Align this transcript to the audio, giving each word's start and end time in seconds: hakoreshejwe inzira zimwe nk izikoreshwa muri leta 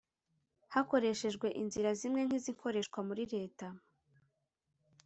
hakoreshejwe 0.73 1.47
inzira 1.61 1.89
zimwe 1.99 2.21
nk 2.27 2.33
izikoreshwa 2.39 2.99
muri 3.07 3.23
leta 3.33 3.67